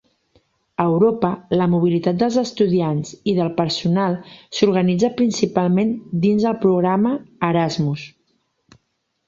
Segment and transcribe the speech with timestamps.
[0.83, 1.29] A Europa,
[1.59, 4.17] la mobilitat dels estudiants i del personal
[4.61, 5.95] s'organitza principalment
[6.27, 7.15] dins el programa
[7.53, 8.11] Erasmus.